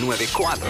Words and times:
94. 0.00 0.66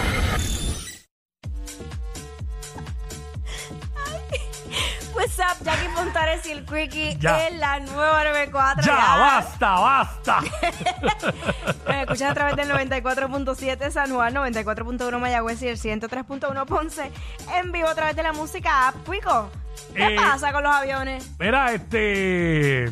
What's 5.14 5.38
up, 5.38 5.62
Jackie 5.64 5.88
Fontanes 5.94 6.44
y 6.46 6.52
el 6.52 6.64
Quickie 6.64 7.16
Ya. 7.20 7.46
en 7.46 7.60
la 7.60 7.78
nueva 7.80 8.24
94. 8.24 8.82
Ya, 8.84 8.96
basta, 9.16 9.70
basta. 9.78 10.40
Me 11.86 12.00
escuchas 12.02 12.30
a 12.30 12.34
través 12.34 12.56
del 12.56 12.68
94.7 12.70 13.90
San 13.90 14.10
Juan, 14.12 14.34
94.1 14.34 15.18
Mayagüez 15.18 15.62
y 15.62 15.68
el 15.68 15.78
103.1 15.78 16.66
Ponce. 16.66 17.12
En 17.54 17.70
vivo 17.72 17.88
a 17.88 17.94
través 17.94 18.16
de 18.16 18.22
la 18.22 18.32
música 18.32 18.88
app. 18.88 18.96
Quico, 19.08 19.50
¿qué 19.94 20.14
Eh, 20.14 20.16
pasa 20.16 20.52
con 20.52 20.62
los 20.64 20.74
aviones? 20.74 21.30
Mira, 21.38 21.72
este. 21.72 22.90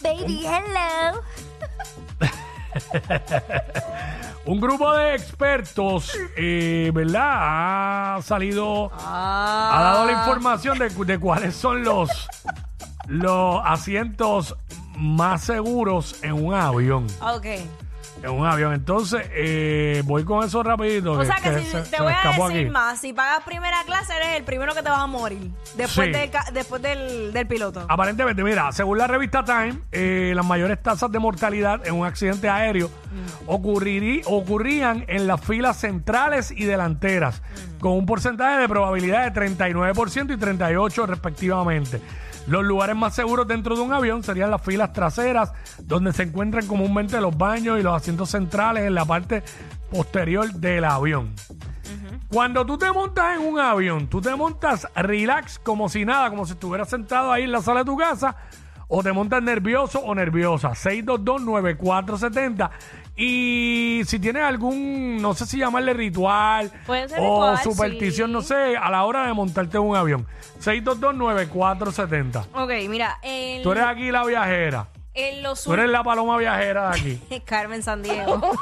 Baby, 0.00 0.46
hello. 0.46 1.22
Un 4.48 4.60
grupo 4.60 4.90
de 4.94 5.14
expertos, 5.14 6.10
eh, 6.34 6.90
¿verdad? 6.94 8.16
Ha 8.16 8.22
salido, 8.22 8.90
Ah. 8.98 9.70
ha 9.74 9.82
dado 9.82 10.06
la 10.06 10.12
información 10.12 10.78
de, 10.78 10.88
de 10.88 11.18
cuáles 11.18 11.54
son 11.54 11.84
los, 11.84 12.08
los 13.08 13.60
asientos 13.62 14.56
más 14.96 15.42
seguros 15.42 16.16
en 16.22 16.32
un 16.32 16.54
avión. 16.54 17.06
Ok. 17.20 17.46
En 18.22 18.30
un 18.30 18.46
avión. 18.46 18.74
Entonces, 18.74 19.22
eh, 19.32 20.02
voy 20.04 20.24
con 20.24 20.44
eso 20.44 20.62
rapidito. 20.62 21.12
O 21.12 21.24
sea 21.24 21.36
que, 21.36 21.58
si 21.60 21.64
se- 21.66 21.78
te 21.78 21.84
se 21.84 21.96
me 21.98 22.02
voy 22.04 22.12
a 22.12 22.16
escapó 22.16 22.48
decir 22.48 22.62
aquí. 22.66 22.70
más, 22.70 23.00
si 23.00 23.12
pagas 23.12 23.44
primera 23.44 23.76
clase 23.86 24.12
eres 24.16 24.36
el 24.36 24.44
primero 24.44 24.74
que 24.74 24.82
te 24.82 24.90
vas 24.90 24.98
a 25.00 25.06
morir 25.06 25.50
después, 25.76 26.06
Sí. 26.08 26.12
del, 26.12 26.30
ca- 26.30 26.46
después 26.52 26.82
del, 26.82 27.32
del 27.32 27.46
piloto. 27.46 27.86
Aparentemente, 27.88 28.42
mira, 28.42 28.72
según 28.72 28.98
la 28.98 29.06
revista 29.06 29.44
Time, 29.44 29.80
eh, 29.92 30.32
las 30.34 30.44
mayores 30.44 30.82
tasas 30.82 31.12
de 31.12 31.18
mortalidad 31.20 31.86
en 31.86 31.94
un 31.94 32.06
accidente 32.06 32.48
aéreo 32.48 32.90
ocurrirí- 33.46 34.22
ocurrían 34.26 35.04
en 35.08 35.26
las 35.26 35.40
filas 35.40 35.76
centrales 35.78 36.50
y 36.50 36.64
delanteras, 36.64 37.42
con 37.80 37.92
un 37.92 38.04
porcentaje 38.06 38.58
de 38.58 38.68
probabilidad 38.68 39.24
de 39.24 39.30
39% 39.30 40.32
y 40.34 40.36
38% 40.36 41.06
respectivamente. 41.06 42.00
Los 42.48 42.64
lugares 42.64 42.96
más 42.96 43.14
seguros 43.14 43.46
dentro 43.46 43.76
de 43.76 43.82
un 43.82 43.92
avión 43.92 44.22
serían 44.22 44.50
las 44.50 44.62
filas 44.62 44.94
traseras, 44.94 45.52
donde 45.82 46.14
se 46.14 46.22
encuentran 46.22 46.66
comúnmente 46.66 47.20
los 47.20 47.36
baños 47.36 47.78
y 47.78 47.82
los 47.82 47.94
asientos 47.94 48.30
centrales 48.30 48.84
en 48.84 48.94
la 48.94 49.04
parte 49.04 49.42
posterior 49.90 50.50
del 50.54 50.84
avión. 50.84 51.34
Cuando 52.30 52.64
tú 52.64 52.78
te 52.78 52.90
montas 52.90 53.36
en 53.36 53.46
un 53.46 53.60
avión, 53.60 54.06
tú 54.06 54.22
te 54.22 54.34
montas 54.34 54.88
relax 54.94 55.58
como 55.58 55.90
si 55.90 56.06
nada, 56.06 56.30
como 56.30 56.46
si 56.46 56.52
estuvieras 56.52 56.88
sentado 56.88 57.30
ahí 57.30 57.42
en 57.42 57.52
la 57.52 57.60
sala 57.60 57.80
de 57.80 57.86
tu 57.86 57.98
casa, 57.98 58.34
o 58.88 59.02
te 59.02 59.12
montas 59.12 59.42
nervioso 59.42 60.00
o 60.00 60.14
nerviosa. 60.14 60.70
6229470. 60.70 62.70
Y 63.16 64.02
si 64.06 64.18
tienes 64.18 64.42
algún, 64.42 65.20
no 65.20 65.34
sé 65.34 65.44
si 65.44 65.58
llamarle 65.58 65.92
ritual 65.92 66.70
Puede 66.86 67.08
ser 67.08 67.18
o 67.20 67.22
ritual, 67.22 67.58
superstición, 67.58 68.28
sí. 68.28 68.32
no 68.32 68.42
sé, 68.42 68.76
a 68.76 68.90
la 68.90 69.04
hora 69.04 69.26
de 69.26 69.32
montarte 69.32 69.76
en 69.76 69.82
un 69.82 69.96
avión. 69.96 70.26
6229470. 70.60 72.46
Ok, 72.54 72.70
mira, 72.88 73.18
en, 73.22 73.62
Tú 73.62 73.72
eres 73.72 73.84
aquí 73.84 74.10
la 74.10 74.24
viajera. 74.24 74.88
En 75.18 75.42
los 75.42 75.64
Tú 75.64 75.72
eres 75.72 75.90
la 75.90 76.02
paloma 76.02 76.36
viajera 76.38 76.90
de 76.90 76.98
aquí. 76.98 77.42
Carmen 77.44 77.82
San 77.82 78.02
Diego. 78.02 78.40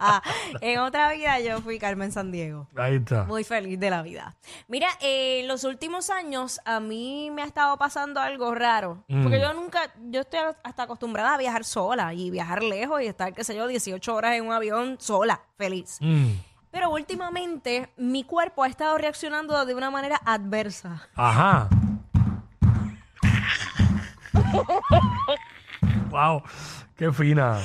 en 0.60 0.78
otra 0.78 1.12
vida 1.12 1.40
yo 1.40 1.60
fui 1.60 1.78
Carmen 1.78 2.12
San 2.12 2.30
Diego. 2.30 2.68
Ahí 2.76 2.96
está. 2.96 3.24
Muy 3.24 3.44
feliz 3.44 3.78
de 3.78 3.90
la 3.90 4.02
vida. 4.02 4.36
Mira, 4.68 4.88
eh, 5.00 5.40
en 5.40 5.48
los 5.48 5.64
últimos 5.64 6.10
años 6.10 6.60
a 6.64 6.80
mí 6.80 7.30
me 7.32 7.42
ha 7.42 7.46
estado 7.46 7.76
pasando 7.76 8.20
algo 8.20 8.54
raro. 8.54 9.04
Mm. 9.08 9.22
Porque 9.22 9.40
yo 9.40 9.52
nunca, 9.54 9.92
yo 10.10 10.20
estoy 10.20 10.40
hasta 10.62 10.82
acostumbrada 10.84 11.34
a 11.34 11.38
viajar 11.38 11.64
sola 11.64 12.14
y 12.14 12.30
viajar 12.30 12.62
lejos 12.62 13.02
y 13.02 13.06
estar, 13.06 13.34
qué 13.34 13.44
sé 13.44 13.56
yo, 13.56 13.66
18 13.66 14.14
horas 14.14 14.34
en 14.34 14.46
un 14.46 14.52
avión 14.52 14.96
sola, 15.00 15.40
feliz. 15.56 15.98
Mm. 16.00 16.32
Pero 16.70 16.90
últimamente 16.90 17.88
mi 17.96 18.22
cuerpo 18.22 18.62
ha 18.62 18.68
estado 18.68 18.98
reaccionando 18.98 19.64
de 19.64 19.74
una 19.74 19.90
manera 19.90 20.20
adversa. 20.24 21.08
Ajá. 21.14 21.68
Wow, 26.10 26.42
qué 26.96 27.12
fina. 27.12 27.58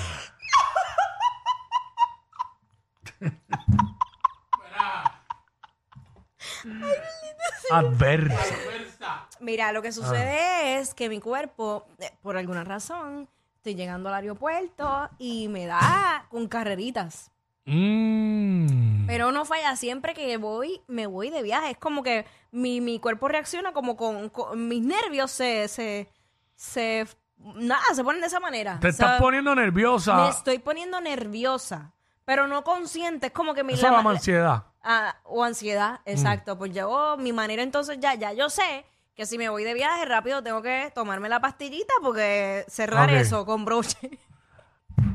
Adversa. 7.71 9.27
Mira, 9.39 9.71
lo 9.71 9.81
que 9.81 9.89
Ah. 9.89 9.93
sucede 9.93 10.79
es 10.79 10.93
que 10.93 11.09
mi 11.09 11.19
cuerpo, 11.19 11.85
eh, 11.99 12.11
por 12.21 12.37
alguna 12.37 12.63
razón, 12.63 13.27
estoy 13.57 13.75
llegando 13.75 14.09
al 14.09 14.15
aeropuerto 14.15 15.09
y 15.17 15.47
me 15.47 15.65
da 15.65 16.25
con 16.29 16.47
carreritas. 16.47 17.31
Mm. 17.65 19.05
Pero 19.07 19.31
no 19.31 19.45
falla, 19.45 19.75
siempre 19.75 20.13
que 20.13 20.37
voy, 20.37 20.81
me 20.87 21.05
voy 21.07 21.29
de 21.29 21.41
viaje. 21.43 21.71
Es 21.71 21.77
como 21.77 22.03
que 22.03 22.25
mi, 22.51 22.81
mi 22.81 22.99
cuerpo 22.99 23.27
reacciona 23.27 23.71
como 23.73 23.95
con, 23.95 24.29
con- 24.29 24.67
mis 24.67 24.81
nervios 24.83 25.31
se, 25.31 25.67
se, 25.67 26.09
se, 26.55 27.07
nada, 27.55 27.81
se 27.93 28.03
ponen 28.03 28.21
de 28.21 28.27
esa 28.27 28.39
manera. 28.39 28.79
Te 28.79 28.89
estás 28.89 29.19
poniendo 29.19 29.53
nerviosa. 29.55 30.15
Me 30.15 30.29
estoy 30.29 30.59
poniendo 30.59 30.99
nerviosa, 31.01 31.91
pero 32.25 32.47
no 32.47 32.63
consciente. 32.63 33.27
Es 33.27 33.33
como 33.33 33.53
que 33.53 33.63
mi... 33.63 33.73
Eso 33.73 33.89
la- 33.89 33.99
ansiedad. 33.99 34.63
Ah, 34.83 35.15
o 35.25 35.43
ansiedad, 35.43 35.99
exacto. 36.05 36.57
Pues 36.57 36.73
yo, 36.73 37.15
mi 37.19 37.33
manera 37.33 37.61
entonces 37.61 37.99
ya, 37.99 38.15
ya 38.15 38.33
yo 38.33 38.49
sé 38.49 38.85
que 39.15 39.25
si 39.27 39.37
me 39.37 39.49
voy 39.49 39.63
de 39.63 39.73
viaje 39.75 40.05
rápido 40.05 40.41
tengo 40.41 40.61
que 40.63 40.91
tomarme 40.95 41.29
la 41.29 41.39
pastillita 41.39 41.93
porque 42.01 42.65
cerrar 42.67 43.11
eso 43.11 43.45
con 43.45 43.63
broche. 43.65 43.97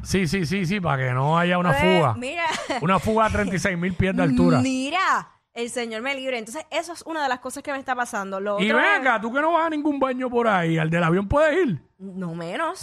Sí, 0.04 0.28
sí, 0.28 0.46
sí, 0.46 0.66
sí, 0.66 0.80
para 0.80 1.02
que 1.08 1.12
no 1.12 1.36
haya 1.36 1.58
una 1.58 1.70
Pues, 1.70 1.82
fuga. 1.82 2.14
Mira. 2.14 2.44
Una 2.80 2.98
fuga 3.00 3.26
a 3.26 3.30
36 3.30 3.76
mil 3.76 3.94
pies 3.94 4.14
de 4.14 4.22
altura. 4.22 4.60
Mira, 4.60 5.28
el 5.56 5.70
Señor 5.70 6.02
me 6.02 6.14
libre. 6.14 6.38
Entonces, 6.38 6.64
eso 6.70 6.92
es 6.92 7.02
una 7.02 7.22
de 7.22 7.28
las 7.28 7.40
cosas 7.40 7.62
que 7.62 7.72
me 7.72 7.78
está 7.78 7.94
pasando. 7.96 8.38
Lo 8.38 8.60
Y 8.60 8.66
otro 8.70 8.76
ven 8.82 8.92
es- 8.92 9.00
acá, 9.00 9.20
tú 9.20 9.32
que 9.32 9.40
no 9.40 9.52
vas 9.52 9.66
a 9.66 9.70
ningún 9.70 9.98
baño 9.98 10.30
por 10.30 10.46
ahí, 10.46 10.78
al 10.78 10.88
del 10.90 11.02
avión 11.02 11.26
puedes 11.26 11.66
ir. 11.66 11.82
No 11.98 12.34
menos. 12.34 12.82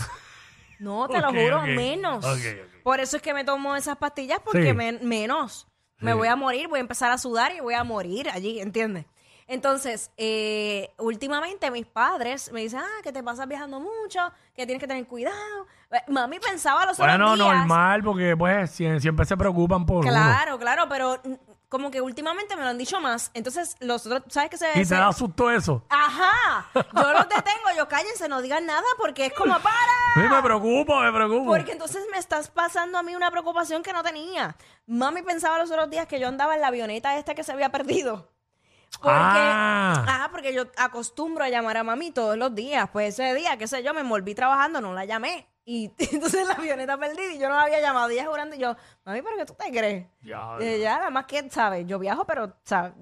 No, 0.80 1.08
te 1.08 1.18
Ok, 1.20 1.24
lo 1.24 1.30
juro, 1.30 1.60
ok. 1.60 1.66
menos. 1.68 2.26
Ok, 2.26 2.32
ok. 2.38 2.82
Por 2.84 3.00
eso 3.00 3.16
es 3.16 3.22
que 3.22 3.34
me 3.34 3.46
tomo 3.46 3.76
esas 3.76 3.96
pastillas 3.98 4.40
porque 4.44 4.68
Sí. 4.70 4.74
men- 4.74 5.00
menos. 5.04 5.68
Me 6.00 6.12
Sí. 6.12 6.18
voy 6.18 6.28
a 6.28 6.36
morir, 6.36 6.68
voy 6.68 6.80
a 6.80 6.82
empezar 6.82 7.12
a 7.12 7.18
sudar 7.18 7.54
y 7.56 7.62
voy 7.62 7.76
a 7.76 7.84
morir 7.86 8.30
allí, 8.30 8.60
¿entiendes? 8.60 9.06
Entonces, 9.48 10.12
eh, 10.18 10.90
últimamente 10.98 11.70
mis 11.70 11.86
padres 11.86 12.52
me 12.52 12.62
dicen, 12.62 12.80
ah, 12.80 13.02
que 13.04 13.12
te 13.14 13.22
pasas 13.22 13.48
viajando 13.48 13.80
mucho, 13.80 14.20
que 14.56 14.66
tienes 14.66 14.80
que 14.82 14.88
tener 14.88 15.06
cuidado. 15.06 15.68
Eh, 15.92 15.98
Mami 16.08 16.40
pensaba 16.40 16.86
los 16.86 17.00
otros 17.00 17.08
Bueno, 17.18 17.36
días. 17.36 17.48
normal, 17.60 18.04
porque 18.04 18.36
pues 18.38 18.72
sie- 18.72 19.00
siempre 19.00 19.26
se 19.26 19.38
preocupan 19.38 19.86
por 19.86 19.98
uno. 19.98 20.10
Claro, 20.10 20.58
claro, 20.58 20.86
pero 20.90 21.20
mm, 21.24 21.34
como 21.74 21.90
que 21.90 22.02
últimamente 22.02 22.56
me 22.56 22.62
lo 22.62 22.68
han 22.70 22.78
dicho 22.78 23.02
más. 23.02 23.32
Entonces, 23.34 23.76
los 23.80 24.06
otros, 24.06 24.22
¿sabes 24.30 24.52
qué 24.52 24.58
se 24.58 24.70
Y 24.70 24.74
te 24.74 24.86
se- 24.86 24.94
da 24.96 25.12
susto 25.12 25.50
eso. 25.50 25.84
Ajá, 25.90 26.68
yo 26.76 27.14
los 27.14 27.28
detengo, 27.28 27.70
yo 27.76 27.88
cállense, 27.88 28.30
no 28.30 28.44
digan 28.44 28.68
nada 28.68 28.84
porque 29.00 29.26
es 29.26 29.34
como 29.34 29.54
para. 29.60 29.92
Sí, 30.14 30.22
me 30.30 30.44
preocupo, 30.44 31.00
me 31.02 31.12
preocupo. 31.12 31.48
Porque 31.48 31.72
entonces 31.72 32.04
me 32.12 32.20
estás 32.20 32.50
pasando 32.52 33.00
a 33.00 33.02
mí 33.02 33.16
una 33.16 33.32
preocupación 33.32 33.82
que 33.82 33.92
no 33.92 34.04
tenía. 34.04 34.56
Mami 34.86 35.24
pensaba 35.24 35.58
los 35.58 35.72
otros 35.72 35.90
días 35.90 36.06
que 36.06 36.20
yo 36.20 36.28
andaba 36.28 36.54
en 36.54 36.62
la 36.62 36.68
avioneta 36.68 37.18
esta 37.18 37.34
que 37.34 37.44
se 37.44 37.52
había 37.52 37.70
perdido. 37.70 38.30
Porque, 39.02 39.12
Ah. 39.16 40.06
ah, 40.08 40.28
porque 40.32 40.54
yo 40.54 40.66
acostumbro 40.78 41.44
a 41.44 41.50
llamar 41.50 41.78
a 41.78 41.84
mami 41.84 42.12
todos 42.12 42.38
los 42.38 42.54
días. 42.54 42.88
Pues 42.94 43.18
ese 43.20 43.34
día, 43.34 43.58
qué 43.58 43.68
sé 43.68 43.82
yo, 43.82 43.96
me 43.96 44.02
envolví 44.02 44.36
trabajando, 44.36 44.80
no 44.82 44.94
la 44.94 45.06
llamé. 45.06 45.48
Y 45.66 45.92
entonces 46.12 46.46
la 46.48 46.54
avioneta 46.56 46.98
perdida 46.98 47.34
y 47.34 47.40
yo 47.40 47.48
no 47.50 47.56
la 47.56 47.64
había 47.64 47.82
llamado. 47.82 48.12
Y 48.12 48.16
ella 48.16 48.28
jurando 48.28 48.56
y 48.56 48.60
yo, 48.60 48.76
mami, 49.06 49.22
¿pero 49.22 49.38
qué 49.38 49.46
tú 49.46 49.54
te 49.54 49.72
crees? 49.72 50.06
Ya, 50.22 50.58
Y 50.60 50.64
ella, 50.66 50.98
nada 50.98 51.10
más 51.10 51.26
que, 51.26 51.50
¿sabes? 51.50 51.86
Yo 51.88 52.00
viajo, 52.00 52.26
pero, 52.26 52.54
¿sabes? 52.64 52.94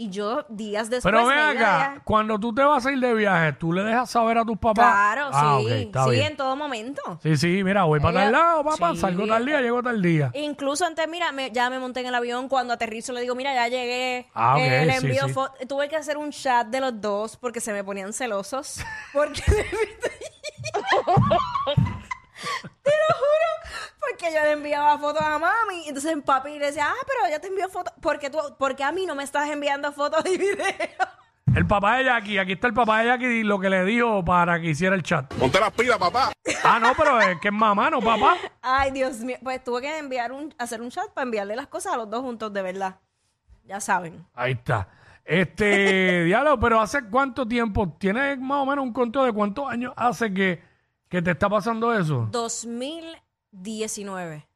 Y 0.00 0.10
yo 0.10 0.44
días 0.48 0.88
después... 0.90 1.12
Pero 1.12 1.26
ven 1.26 1.36
acá, 1.36 1.94
ya- 1.96 2.02
cuando 2.04 2.38
tú 2.38 2.54
te 2.54 2.62
vas 2.62 2.86
a 2.86 2.92
ir 2.92 3.00
de 3.00 3.14
viaje, 3.14 3.52
¿tú 3.54 3.72
le 3.72 3.82
dejas 3.82 4.08
saber 4.08 4.38
a 4.38 4.44
tus 4.44 4.56
papás? 4.56 4.86
Claro, 4.92 5.28
Ah, 5.32 5.56
sí. 5.58 5.64
ok, 5.66 5.72
está 5.72 6.04
sí, 6.04 6.10
bien. 6.10 6.26
en 6.28 6.36
todo 6.36 6.54
momento. 6.54 7.02
Sí, 7.20 7.36
sí, 7.36 7.64
mira, 7.64 7.82
voy 7.82 7.98
para 7.98 8.20
tal 8.20 8.28
Ella- 8.28 8.38
lado, 8.38 8.62
papá, 8.64 8.92
Sí. 8.92 8.98
salgo 9.00 9.26
tal 9.26 9.44
día, 9.44 9.60
llego 9.60 9.82
tal 9.82 10.00
día. 10.00 10.30
Incluso 10.34 10.86
antes, 10.86 11.08
mira, 11.08 11.32
me- 11.32 11.50
ya 11.50 11.68
me 11.68 11.80
monté 11.80 11.98
en 11.98 12.06
el 12.06 12.14
avión. 12.14 12.48
Cuando 12.48 12.74
aterrizo 12.74 13.12
le 13.12 13.22
digo, 13.22 13.34
mira, 13.34 13.52
ya 13.54 13.66
llegué. 13.66 14.30
Ah, 14.34 14.54
ok, 14.54 14.60
Eh, 14.62 14.86
le 14.86 15.00
sí, 15.00 15.06
envío 15.06 15.26
sí. 15.26 15.34
fo- 15.34 15.50
Tuve 15.66 15.88
que 15.88 15.96
hacer 15.96 16.16
un 16.16 16.30
chat 16.30 16.68
de 16.68 16.78
los 16.80 17.00
dos 17.00 17.36
porque 17.36 17.58
se 17.60 17.72
me 17.72 17.82
ponían 17.82 18.12
celosos. 18.12 18.80
Porque. 19.12 19.42
Porque 24.28 24.40
yo 24.40 24.44
le 24.44 24.52
enviaba 24.52 24.98
fotos 24.98 25.22
a 25.22 25.38
mami. 25.38 25.84
Entonces 25.86 26.14
papi 26.24 26.58
le 26.58 26.66
decía, 26.66 26.86
ah, 26.88 27.06
pero 27.06 27.30
ya 27.30 27.40
te 27.40 27.48
envío 27.48 27.68
fotos. 27.68 27.94
Porque 28.00 28.28
tú, 28.30 28.38
porque 28.58 28.84
a 28.84 28.92
mí 28.92 29.06
no 29.06 29.14
me 29.14 29.24
estás 29.24 29.48
enviando 29.48 29.90
fotos 29.92 30.22
y 30.26 30.36
videos. 30.38 31.08
El 31.54 31.66
papá 31.66 31.96
de 31.96 32.04
Jackie, 32.04 32.38
aquí 32.38 32.52
está 32.52 32.66
el 32.66 32.74
papá 32.74 33.00
de 33.00 33.06
Jackie 33.06 33.42
lo 33.42 33.58
que 33.58 33.70
le 33.70 33.84
dijo 33.84 34.22
para 34.22 34.60
que 34.60 34.68
hiciera 34.68 34.94
el 34.94 35.02
chat. 35.02 35.32
Ponte 35.34 35.58
las 35.58 35.72
pilas, 35.72 35.96
papá. 35.96 36.30
Ah, 36.62 36.78
no, 36.78 36.92
pero 36.94 37.18
es 37.20 37.40
que 37.40 37.48
es 37.48 37.54
mamá, 37.54 37.88
no 37.88 38.00
papá. 38.00 38.36
Ay, 38.60 38.90
Dios 38.90 39.20
mío. 39.20 39.38
Pues 39.42 39.64
tuve 39.64 39.80
que 39.80 39.98
enviar 39.98 40.30
un, 40.30 40.54
hacer 40.58 40.82
un 40.82 40.90
chat 40.90 41.08
para 41.12 41.24
enviarle 41.24 41.56
las 41.56 41.68
cosas 41.68 41.94
a 41.94 41.96
los 41.96 42.10
dos 42.10 42.20
juntos, 42.20 42.52
de 42.52 42.62
verdad. 42.62 42.96
Ya 43.64 43.80
saben. 43.80 44.26
Ahí 44.34 44.52
está. 44.52 44.88
Este, 45.24 46.24
diálogo, 46.26 46.60
pero 46.60 46.80
¿hace 46.80 47.02
cuánto 47.08 47.48
tiempo? 47.48 47.96
¿Tienes 47.98 48.38
más 48.38 48.58
o 48.58 48.66
menos 48.66 48.84
un 48.84 48.92
control 48.92 49.26
de 49.26 49.32
cuántos 49.32 49.68
años 49.70 49.94
hace 49.96 50.32
que, 50.34 50.62
que 51.08 51.22
te 51.22 51.30
está 51.30 51.48
pasando 51.48 51.98
eso? 51.98 52.28
2019. 53.52 54.46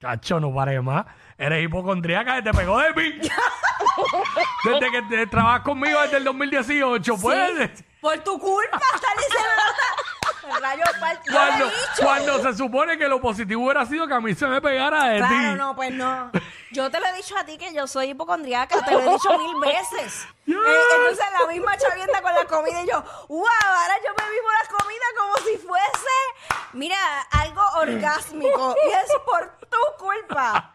Cacho, 0.00 0.38
no 0.38 0.54
pare 0.54 0.80
más. 0.80 1.06
Eres 1.36 1.64
hipocondríaca, 1.64 2.42
te 2.42 2.52
pegó 2.52 2.78
de 2.78 2.94
mí. 2.94 3.18
desde 4.64 4.90
que 4.92 5.02
te, 5.02 5.26
trabajas 5.26 5.62
conmigo 5.62 6.00
desde 6.02 6.18
el 6.18 6.24
2018, 6.24 7.16
¿puedes? 7.18 7.84
Por 8.00 8.16
tu 8.20 8.38
culpa, 8.38 8.76
estás 8.94 9.10
diciendo 9.16 10.56
el 10.56 10.62
rayo 10.62 10.82
par- 11.00 11.20
Yo 11.26 11.32
le 11.32 11.38
he 11.38 11.46
Cuando, 11.48 11.64
dicho. 11.66 12.02
cuando 12.02 12.38
se 12.42 12.56
supone 12.56 12.96
que 12.96 13.08
lo 13.08 13.20
positivo 13.20 13.64
hubiera 13.64 13.84
sido 13.86 14.06
que 14.06 14.14
a 14.14 14.20
mí 14.20 14.34
se 14.34 14.46
me 14.46 14.60
pegara 14.60 15.04
de 15.08 15.18
Claro, 15.18 15.34
ti. 15.52 15.58
no, 15.58 15.76
pues 15.76 15.92
no. 15.92 16.30
Yo 16.70 16.90
te 16.90 17.00
lo 17.00 17.06
he 17.06 17.12
dicho 17.14 17.36
a 17.36 17.44
ti 17.44 17.56
que 17.56 17.72
yo 17.72 17.86
soy 17.86 18.10
hipocondriaca, 18.10 18.84
te 18.84 18.92
lo 18.92 19.00
he 19.00 19.08
dicho 19.10 19.38
mil 19.38 19.56
veces. 19.60 20.26
Eh, 20.46 20.52
entonces 20.52 21.24
la 21.40 21.46
misma 21.46 21.76
chavienda 21.76 22.20
con 22.22 22.34
la 22.34 22.44
comida 22.44 22.82
y 22.82 22.88
yo, 22.88 23.02
wow, 23.28 23.46
ahora 23.46 23.94
yo 24.04 24.10
me 24.18 24.30
vivo 24.30 24.48
la 24.62 24.78
comida 24.78 25.04
como 25.18 25.36
si 25.38 25.56
fuese, 25.58 26.68
mira, 26.74 26.96
algo 27.30 27.62
orgásmico. 27.80 28.74
Y 28.86 28.90
es 28.90 29.10
por 29.24 29.58
tu 29.68 29.78
culpa. 29.98 30.74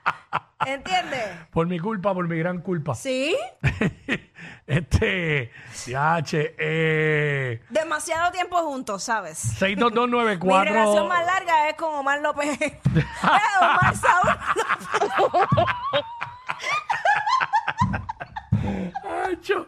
¿Entiendes? 0.68 1.28
Por 1.52 1.68
mi 1.68 1.80
culpa, 1.80 2.14
por 2.14 2.28
mi 2.28 2.38
gran 2.38 2.62
culpa. 2.62 2.96
Sí. 2.96 3.36
este, 4.68 5.52
yache, 5.86 6.56
eh, 6.58 7.62
Demasiado 7.70 8.32
tiempo 8.32 8.58
juntos, 8.58 9.04
¿sabes? 9.04 9.38
62294. 9.38 10.72
Mi 10.72 10.78
relación 10.78 11.08
más 11.08 11.26
larga 11.26 11.70
es 11.70 11.76
con 11.76 11.94
Omar 11.94 12.22
López. 12.22 12.60
Eh, 12.64 13.62
Omar 13.62 13.96
Saúl. 13.96 14.30
Acho. 19.32 19.68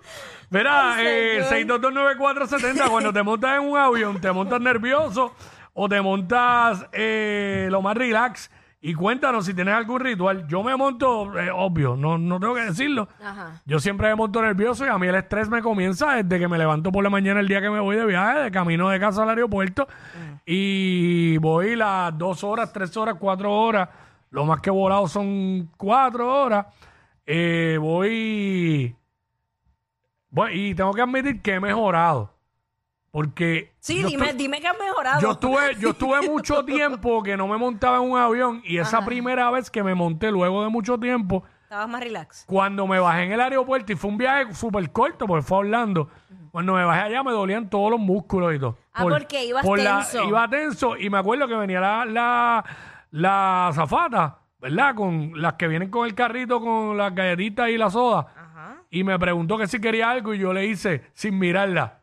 Mira, 0.50 0.96
eh, 1.00 1.44
señor. 1.50 1.82
6229470, 1.82 2.90
cuando 2.90 3.14
te 3.14 3.24
montas 3.24 3.58
en 3.58 3.68
un 3.68 3.78
avión, 3.78 4.22
te 4.22 4.32
montas 4.32 4.62
nervioso 4.62 5.34
o 5.74 5.90
te 5.90 6.02
montas 6.02 6.86
eh, 6.94 7.68
lo 7.70 7.82
más 7.82 7.96
relax. 7.98 8.50
Y 8.88 8.94
cuéntanos 8.94 9.48
si 9.48 9.56
tienes 9.56 9.74
algún 9.74 10.00
ritual. 10.00 10.46
Yo 10.48 10.62
me 10.62 10.76
monto, 10.78 11.40
eh, 11.40 11.50
obvio, 11.52 11.96
no, 11.96 12.20
no 12.20 12.40
tengo 12.40 12.54
que 12.54 12.66
decirlo. 12.66 13.08
Ajá. 13.20 13.60
Yo 13.66 13.80
siempre 13.80 14.10
me 14.10 14.14
monto 14.14 14.44
nervioso 14.44 14.86
y 14.86 14.90
a 14.90 14.98
mí 15.00 15.08
el 15.08 15.16
estrés 15.16 15.50
me 15.50 15.64
comienza 15.64 16.14
desde 16.14 16.38
que 16.38 16.48
me 16.48 16.60
levanto 16.60 16.92
por 16.92 17.04
la 17.04 17.10
mañana 17.10 17.40
el 17.40 17.48
día 17.48 17.62
que 17.62 17.72
me 17.72 17.80
voy 17.80 17.96
de 17.96 18.06
viaje, 18.06 18.42
de 18.42 18.52
camino 18.52 18.88
de 18.90 19.00
casa 19.00 19.24
al 19.24 19.30
aeropuerto. 19.30 19.88
Y 20.46 21.36
voy 21.40 21.76
las 21.76 22.16
dos 22.16 22.44
horas, 22.44 22.72
tres 22.72 22.96
horas, 22.96 23.16
cuatro 23.20 23.52
horas. 23.52 23.90
Lo 24.30 24.46
más 24.46 24.62
que 24.62 24.70
he 24.70 24.72
volado 24.72 25.08
son 25.08 25.68
cuatro 25.78 26.44
horas. 26.44 26.68
Eh, 27.26 27.80
voy. 27.82 28.96
Bueno, 30.30 30.54
y 30.54 30.76
tengo 30.76 30.94
que 30.94 31.02
admitir 31.02 31.42
que 31.42 31.56
he 31.56 31.60
mejorado. 31.60 32.35
Porque. 33.16 33.72
Sí, 33.80 34.02
yo 34.02 34.10
dime, 34.10 34.32
estu- 34.34 34.36
dime 34.36 34.60
que 34.60 34.68
has 34.68 34.78
mejorado. 34.78 35.22
yo 35.22 35.32
estuve, 35.32 35.76
yo 35.80 35.92
estuve 35.92 36.28
mucho 36.30 36.66
tiempo 36.66 37.24
que 37.24 37.38
no 37.38 37.48
me 37.48 37.56
montaba 37.56 37.96
en 38.04 38.12
un 38.12 38.18
avión. 38.20 38.62
Y 38.66 38.78
esa 38.78 38.98
Ajá. 38.98 39.06
primera 39.06 39.50
vez 39.52 39.72
que 39.72 39.82
me 39.84 39.96
monté 39.96 40.32
luego 40.32 40.62
de 40.66 40.70
mucho 40.70 41.00
tiempo, 41.00 41.46
Estabas 41.64 41.88
más 41.88 42.02
relax. 42.04 42.44
cuando 42.46 42.86
me 42.88 43.00
bajé 43.00 43.24
en 43.24 43.32
el 43.32 43.40
aeropuerto 43.40 43.94
y 43.94 43.96
fue 43.96 44.10
un 44.10 44.18
viaje 44.18 44.54
súper 44.54 44.92
corto 44.92 45.28
porque 45.28 45.44
fue 45.44 45.56
a 45.56 45.60
Orlando. 45.62 46.10
Cuando 46.52 46.74
me 46.74 46.84
bajé 46.84 47.04
allá 47.04 47.24
me 47.24 47.32
dolían 47.32 47.70
todos 47.70 47.90
los 47.90 48.02
músculos 48.02 48.54
y 48.54 48.60
todo. 48.60 48.78
Ah, 48.94 49.04
porque 49.04 49.46
ibas 49.46 49.64
la- 49.66 50.00
tenso. 50.02 50.28
iba 50.28 50.50
tenso 50.50 50.98
y 50.98 51.10
me 51.10 51.18
acuerdo 51.18 51.48
que 51.48 51.56
venía 51.56 51.80
la, 51.80 52.04
la, 52.04 52.66
la 53.12 53.68
azafata, 53.70 54.40
¿verdad? 54.60 54.94
Con 54.94 55.42
las 55.42 55.54
que 55.54 55.70
vienen 55.70 55.90
con 55.90 56.06
el 56.06 56.16
carrito 56.16 56.60
con 56.60 56.98
las 56.98 57.16
galletitas 57.16 57.70
y 57.70 57.78
la 57.78 57.90
soda. 57.90 58.28
Ajá. 58.36 58.76
Y 58.90 59.06
me 59.06 59.18
preguntó 59.18 59.58
que 59.58 59.68
si 59.68 59.80
quería 59.80 60.10
algo 60.10 60.34
y 60.34 60.40
yo 60.40 60.52
le 60.52 60.66
hice 60.66 61.06
sin 61.14 61.40
mirarla. 61.40 62.02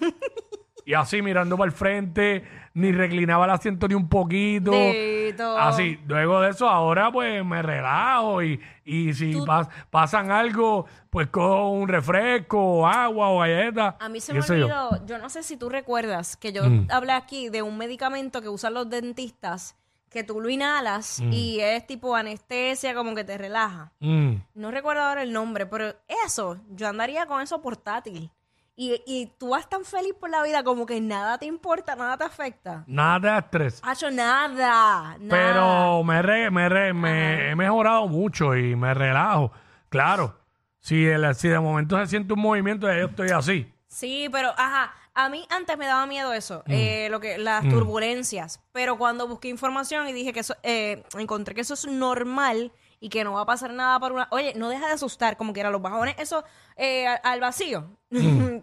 y 0.84 0.94
así 0.94 1.22
mirando 1.22 1.56
para 1.56 1.66
el 1.70 1.72
frente, 1.76 2.44
ni 2.74 2.90
reclinaba 2.90 3.44
el 3.44 3.50
asiento 3.52 3.86
ni 3.86 3.94
un 3.94 4.08
poquito. 4.08 4.72
Dito. 4.72 5.56
Así, 5.58 5.98
luego 6.06 6.40
de 6.40 6.50
eso, 6.50 6.68
ahora 6.68 7.12
pues 7.12 7.44
me 7.44 7.62
relajo 7.62 8.42
y, 8.42 8.60
y 8.84 9.12
si 9.14 9.32
pas- 9.34 9.68
pasan 9.90 10.30
algo, 10.32 10.86
pues 11.10 11.28
cojo 11.28 11.70
un 11.70 11.86
refresco, 11.88 12.58
o 12.58 12.86
agua 12.86 13.28
o 13.28 13.38
galleta. 13.38 13.96
A 14.00 14.08
mí 14.08 14.20
se 14.20 14.32
qué 14.32 14.38
me 14.38 14.42
sé 14.44 14.58
yo. 14.58 14.64
olvidó, 14.66 15.06
yo. 15.06 15.18
no 15.18 15.28
sé 15.28 15.42
si 15.42 15.56
tú 15.56 15.68
recuerdas 15.68 16.36
que 16.36 16.52
yo 16.52 16.64
Mm. 16.68 16.88
hablé 16.90 17.12
aquí 17.12 17.48
de 17.48 17.62
un 17.62 17.78
medicamento 17.78 18.40
que 18.42 18.48
usan 18.48 18.74
los 18.74 18.88
dentistas 18.90 19.76
que 20.10 20.24
tú 20.24 20.40
lo 20.42 20.50
inhalas 20.50 21.20
Mm. 21.20 21.32
y 21.32 21.60
es 21.60 21.86
tipo 21.86 22.14
anestesia, 22.16 22.94
como 22.94 23.14
que 23.14 23.24
te 23.24 23.38
relaja. 23.38 23.92
Mm. 24.00 24.34
No 24.56 24.70
recuerdo 24.70 25.02
ahora 25.02 25.22
el 25.22 25.32
nombre, 25.32 25.64
pero 25.66 25.94
eso, 26.26 26.58
yo 26.70 26.88
andaría 26.88 27.24
con 27.26 27.40
eso 27.40 27.62
portátil. 27.62 28.30
Y, 28.74 29.02
y 29.06 29.26
tú 29.38 29.50
vas 29.50 29.68
tan 29.68 29.84
feliz 29.84 30.14
por 30.18 30.30
la 30.30 30.42
vida 30.42 30.64
como 30.64 30.86
que 30.86 30.98
nada 31.00 31.36
te 31.38 31.44
importa, 31.46 31.94
nada 31.94 32.16
te 32.16 32.24
afecta. 32.24 32.84
Nada 32.86 33.32
de 33.34 33.38
estrés. 33.38 33.80
Hacho, 33.84 34.10
nada, 34.10 35.16
nada. 35.18 35.28
Pero 35.28 36.02
me, 36.04 36.22
re- 36.22 36.50
me, 36.50 36.68
re- 36.68 36.94
me 36.94 37.50
he 37.50 37.54
mejorado 37.56 38.08
mucho 38.08 38.56
y 38.56 38.74
me 38.74 38.94
relajo. 38.94 39.52
Claro, 39.90 40.38
si, 40.78 41.04
el- 41.06 41.34
si 41.34 41.48
de 41.48 41.60
momento 41.60 41.98
se 41.98 42.06
siente 42.06 42.32
un 42.32 42.40
movimiento, 42.40 42.86
yo 42.86 43.06
estoy 43.06 43.28
así. 43.30 43.70
Sí, 43.88 44.28
pero 44.32 44.48
ajá, 44.56 44.94
a 45.12 45.28
mí 45.28 45.46
antes 45.50 45.76
me 45.76 45.84
daba 45.84 46.06
miedo 46.06 46.32
eso, 46.32 46.62
Mm. 46.66 46.72
eh, 46.72 47.08
lo 47.10 47.20
que 47.20 47.36
las 47.36 47.68
turbulencias, 47.68 48.62
pero 48.72 48.96
cuando 48.96 49.28
busqué 49.28 49.48
información 49.48 50.08
y 50.08 50.14
dije 50.14 50.32
que 50.32 50.40
eso, 50.40 50.56
eh, 50.62 51.04
encontré 51.18 51.54
que 51.54 51.60
eso 51.60 51.74
es 51.74 51.86
normal 51.86 52.72
y 53.02 53.08
que 53.08 53.24
no 53.24 53.32
va 53.32 53.40
a 53.40 53.46
pasar 53.46 53.72
nada 53.72 53.98
para 53.98 54.14
una, 54.14 54.28
oye, 54.30 54.52
no 54.56 54.68
deja 54.68 54.86
de 54.86 54.92
asustar, 54.92 55.36
como 55.36 55.52
que 55.52 55.58
eran 55.58 55.72
los 55.72 55.82
bajones, 55.82 56.14
eso 56.18 56.44
eh, 56.76 57.04
al, 57.08 57.18
al 57.24 57.40
vacío. 57.40 57.98
Él 58.10 58.62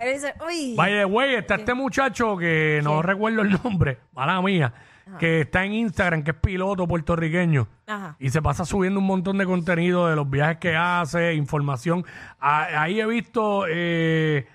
dice, 0.00 0.32
uy, 0.46 0.74
Vaya, 0.74 1.04
güey, 1.04 1.34
está 1.34 1.56
este 1.56 1.74
muchacho 1.74 2.38
que 2.38 2.80
no 2.82 3.02
recuerdo 3.02 3.42
el 3.42 3.60
nombre, 3.62 3.98
mala 4.14 4.40
mía, 4.40 4.72
que 5.18 5.42
está 5.42 5.66
en 5.66 5.74
Instagram, 5.74 6.22
que 6.22 6.30
es 6.30 6.36
piloto 6.38 6.88
puertorriqueño. 6.88 7.68
ajá, 7.86 8.16
Y 8.18 8.30
se 8.30 8.40
pasa 8.40 8.64
subiendo 8.64 9.00
un 9.00 9.06
montón 9.06 9.36
de 9.36 9.44
contenido 9.44 10.08
de 10.08 10.16
los 10.16 10.30
viajes 10.30 10.56
que 10.56 10.74
hace, 10.74 11.34
información. 11.34 12.06
Ahí 12.40 13.00
he 13.00 13.06
visto, 13.06 13.66
eh, 13.68 14.46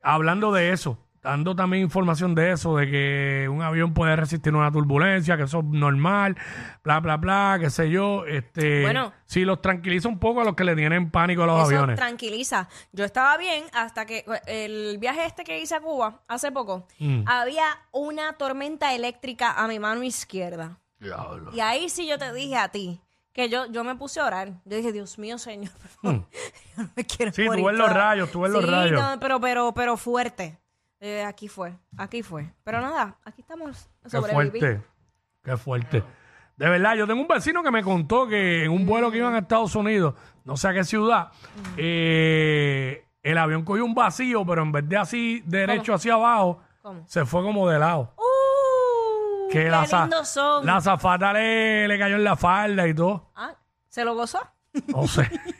hablando 0.00 0.50
de 0.50 0.72
eso, 0.72 0.96
dando 1.22 1.54
también 1.54 1.82
información 1.82 2.34
de 2.34 2.52
eso, 2.52 2.76
de 2.76 2.90
que 2.90 3.48
un 3.50 3.62
avión 3.62 3.92
puede 3.92 4.16
resistir 4.16 4.54
una 4.54 4.72
turbulencia, 4.72 5.36
que 5.36 5.42
eso 5.42 5.58
es 5.58 5.64
normal, 5.66 6.36
bla, 6.82 7.00
bla, 7.00 7.16
bla, 7.18 7.58
qué 7.60 7.68
sé 7.70 7.90
yo. 7.90 8.24
Este, 8.26 8.82
Bueno. 8.82 9.12
sí, 9.26 9.44
los 9.44 9.60
tranquiliza 9.60 10.08
un 10.08 10.18
poco 10.18 10.40
a 10.40 10.44
los 10.44 10.54
que 10.56 10.64
le 10.64 10.74
tienen 10.74 11.10
pánico 11.10 11.42
a 11.42 11.46
los 11.46 11.56
eso 11.58 11.66
aviones. 11.66 11.96
tranquiliza. 11.96 12.68
Yo 12.92 13.04
estaba 13.04 13.36
bien 13.36 13.64
hasta 13.74 14.06
que 14.06 14.24
el 14.46 14.96
viaje 14.98 15.26
este 15.26 15.44
que 15.44 15.60
hice 15.60 15.74
a 15.74 15.80
Cuba 15.80 16.20
hace 16.28 16.50
poco, 16.52 16.86
Mm. 16.98 17.24
había 17.26 17.66
una 17.92 18.32
tormenta 18.34 18.94
eléctrica 18.94 19.52
a 19.62 19.68
mi 19.68 19.78
mano 19.78 20.02
izquierda. 20.02 20.78
Diablo. 20.98 21.50
Y 21.54 21.60
ahí 21.60 21.88
sí 21.88 22.06
yo 22.06 22.18
te 22.18 22.32
dije 22.32 22.56
a 22.56 22.68
ti 22.68 23.00
que 23.32 23.48
yo, 23.48 23.66
yo 23.70 23.84
me 23.84 23.94
puse 23.94 24.20
a 24.20 24.24
orar. 24.26 24.48
Yo 24.64 24.76
dije, 24.76 24.92
Dios 24.92 25.18
mío, 25.18 25.38
Señor, 25.38 25.70
por 25.72 25.88
favor, 26.02 26.26
yo 26.76 26.82
no 26.82 26.90
me 26.96 27.04
quiero 27.04 27.30
Mm. 27.30 27.34
Sí, 27.34 27.42
tú 27.44 27.48
morir 27.48 27.64
ves 27.66 27.74
los 27.78 27.88
toda". 27.88 27.98
rayos, 28.00 28.30
tú 28.30 28.40
ves 28.40 28.52
los 28.52 28.66
rayos. 28.66 29.00
no, 29.00 29.20
pero, 29.20 29.38
pero, 29.40 29.72
pero 29.74 29.96
fuerte. 29.96 30.58
Eh, 31.00 31.24
aquí 31.24 31.48
fue, 31.48 31.72
aquí 31.96 32.22
fue. 32.22 32.52
Pero 32.62 32.80
nada, 32.80 33.16
aquí 33.24 33.40
estamos 33.40 33.88
Qué 34.10 34.20
fuerte. 34.20 34.82
Qué 35.42 35.56
fuerte. 35.56 36.04
De 36.56 36.68
verdad, 36.68 36.94
yo 36.94 37.06
tengo 37.06 37.22
un 37.22 37.28
vecino 37.28 37.62
que 37.62 37.70
me 37.70 37.82
contó 37.82 38.26
que 38.28 38.64
en 38.64 38.70
un 38.70 38.84
vuelo 38.84 39.10
que 39.10 39.16
iban 39.16 39.34
a 39.34 39.38
Estados 39.38 39.74
Unidos, 39.74 40.14
no 40.44 40.58
sé 40.58 40.68
a 40.68 40.74
qué 40.74 40.84
ciudad, 40.84 41.30
eh, 41.78 43.06
el 43.22 43.38
avión 43.38 43.64
cogió 43.64 43.84
un 43.84 43.94
vacío, 43.94 44.44
pero 44.44 44.62
en 44.62 44.72
vez 44.72 44.86
de 44.88 44.96
así 44.98 45.42
derecho 45.46 45.94
hacia 45.94 46.14
abajo, 46.14 46.60
¿Cómo? 46.82 47.02
se 47.06 47.24
fue 47.24 47.42
como 47.42 47.66
de 47.68 47.78
lado. 47.78 48.12
¡Uh! 48.18 49.48
Que 49.50 49.64
¡Qué 49.64 49.70
la, 49.70 49.86
za- 49.86 50.02
lindos 50.02 50.28
son! 50.28 50.66
la 50.66 50.80
zafata 50.82 51.32
le, 51.32 51.88
le 51.88 51.98
cayó 51.98 52.16
en 52.16 52.24
la 52.24 52.36
falda 52.36 52.86
y 52.86 52.92
todo. 52.94 53.30
Ah, 53.34 53.54
¿Se 53.88 54.04
lo 54.04 54.14
gozó? 54.14 54.40
No 54.88 55.06
sé. 55.06 55.28